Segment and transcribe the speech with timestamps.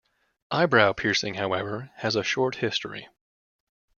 [0.51, 3.07] Eyebrow piercing, however, has a short history.